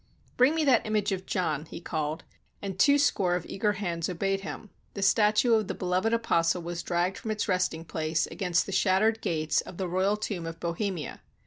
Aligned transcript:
"Bring 0.35 0.55
me 0.55 0.65
that 0.65 0.87
image 0.87 1.11
of 1.11 1.27
John," 1.27 1.65
he 1.67 1.79
called; 1.79 2.23
and 2.59 2.79
two 2.79 2.97
score 2.97 3.35
of 3.35 3.45
eager 3.45 3.73
hands 3.73 4.09
obeyed 4.09 4.41
him. 4.41 4.71
The 4.95 5.03
statue 5.03 5.53
of 5.53 5.67
the 5.67 5.75
be 5.75 5.85
loved 5.85 6.11
Apostle 6.11 6.63
was 6.63 6.81
dragged 6.81 7.19
from 7.19 7.29
its 7.29 7.47
resting 7.47 7.85
place 7.85 8.25
against 8.25 8.65
the 8.65 8.71
shattered 8.71 9.21
gates 9.21 9.61
of 9.61 9.77
the 9.77 9.87
royal 9.87 10.17
tomb 10.17 10.47
of 10.47 10.59
Bohemia. 10.59 11.21